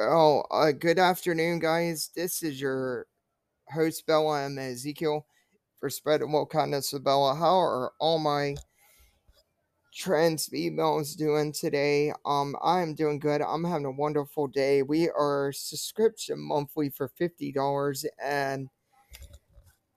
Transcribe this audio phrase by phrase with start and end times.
[0.00, 2.10] Oh, uh, good afternoon, guys.
[2.14, 3.06] This is your
[3.68, 5.26] host, Bella and Ezekiel,
[5.80, 7.34] for Spreading What Kindness Bella.
[7.34, 8.54] How are all my
[9.92, 12.12] trans females doing today?
[12.24, 13.42] Um, I'm doing good.
[13.42, 14.84] I'm having a wonderful day.
[14.84, 18.68] We are subscription monthly for $50, and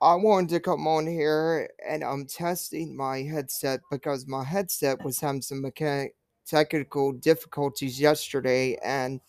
[0.02, 5.20] I wanted to come on here and I'm testing my headset because my headset was
[5.20, 6.16] having some mechanic
[6.48, 9.22] technical difficulties yesterday and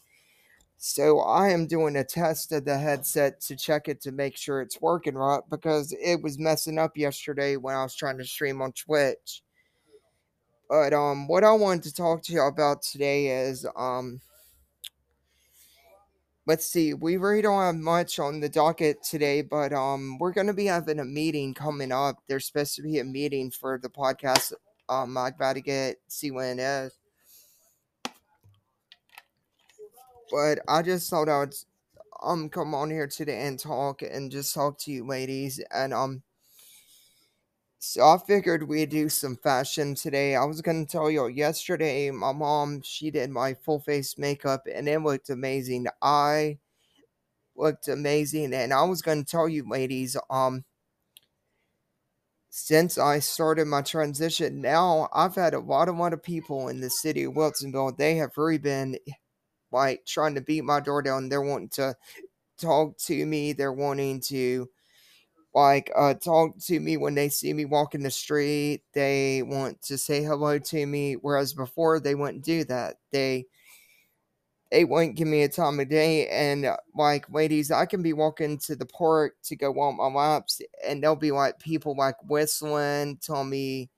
[0.84, 4.60] so I am doing a test of the headset to check it to make sure
[4.60, 8.60] it's working right because it was messing up yesterday when I was trying to stream
[8.60, 9.45] on Twitch.
[10.68, 14.20] But um what I wanted to talk to you about today is um
[16.46, 20.52] let's see, we really don't have much on the docket today, but um we're gonna
[20.52, 22.16] be having a meeting coming up.
[22.26, 24.52] There's supposed to be a meeting for the podcast.
[24.88, 26.98] Um I gotta get see when it is.
[30.32, 31.54] But I just thought I'd
[32.22, 36.23] um come on here today and talk and just talk to you ladies and um
[37.79, 40.37] so I figured we'd do some fashion today.
[40.37, 44.88] I was gonna tell you yesterday my mom she did my full face makeup and
[44.88, 45.87] it looked amazing.
[46.01, 46.59] I
[47.57, 50.64] looked amazing and I was gonna tell you ladies, um
[52.51, 56.80] since I started my transition now I've had a lot a lot of people in
[56.80, 57.96] the city of Wilsonville.
[57.96, 58.98] They have really been
[59.73, 61.28] like trying to beat my door down.
[61.28, 61.96] They're wanting to
[62.59, 63.52] talk to me.
[63.52, 64.69] They're wanting to
[65.54, 68.82] like uh talk to me when they see me walking the street.
[68.94, 71.14] They want to say hello to me.
[71.14, 72.97] Whereas before they wouldn't do that.
[73.10, 73.47] They
[74.72, 78.14] they wouldn't give me a time of day and uh, like ladies i can be
[78.14, 82.16] walking to the park to go walk my laps and there'll be like people like
[82.26, 83.91] whistling tell me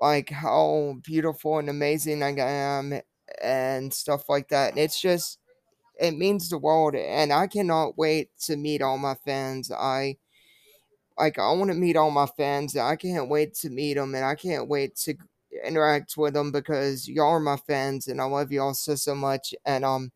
[0.00, 2.98] like how beautiful and amazing i am
[3.42, 5.38] and stuff like that and it's just
[5.98, 9.70] it means the world and i cannot wait to meet all my fans.
[9.70, 10.16] I
[11.18, 14.24] like i want to meet all my fans i can't wait to meet them and
[14.24, 15.14] i can't wait to
[15.64, 19.54] interact with them because y'all are my fans and i love y'all so so much
[19.64, 20.10] and um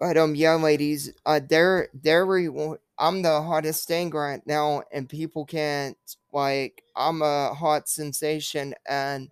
[0.00, 5.08] but um yeah ladies uh they're they're re- i'm the hottest thing right now and
[5.08, 5.96] people can't
[6.32, 9.28] like i'm a hot sensation and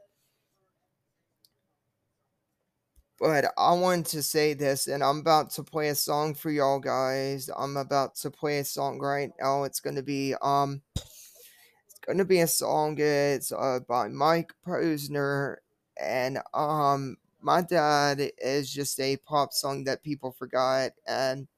[3.19, 6.79] but I wanted to say this, and I'm about to play a song for y'all
[6.79, 7.49] guys.
[7.57, 9.65] I'm about to play a song right now.
[9.65, 12.97] It's gonna be um, it's gonna be a song.
[12.99, 15.57] It's uh by Mike Posner,
[15.99, 21.49] and um, my dad is just a pop song that people forgot, and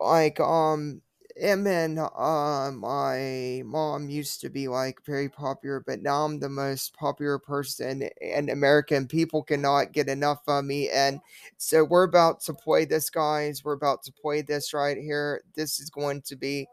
[0.00, 1.00] like um
[1.40, 6.94] and uh, my mom used to be like very popular, but now I'm the most
[6.94, 8.48] popular person and
[9.08, 10.90] people cannot get enough of me.
[10.90, 11.20] And
[11.56, 13.64] so we're about to play this, guys.
[13.64, 15.42] We're about to play this right here.
[15.54, 16.68] This is going to be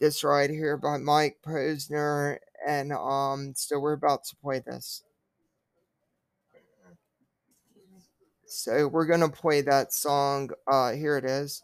[0.00, 5.02] this right here by Mike Posner, and um, so we're about to play this.
[8.46, 10.50] So we're gonna play that song.
[10.66, 11.62] Uh, here it is.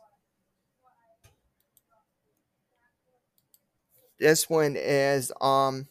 [4.19, 5.87] This one is um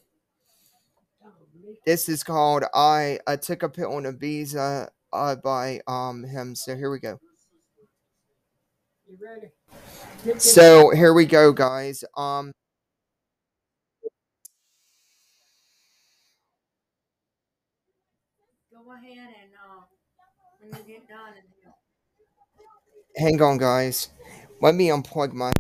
[1.86, 6.56] this is called I I took a pill on Ibiza uh by um him.
[6.56, 7.20] So here we go.
[9.08, 9.52] You ready?
[10.40, 12.04] So here we go guys.
[12.18, 12.52] Um
[18.72, 19.84] Go ahead and uh,
[20.60, 21.74] when you get done, and
[23.16, 24.10] hang on guys.
[24.62, 25.52] Let me unplug my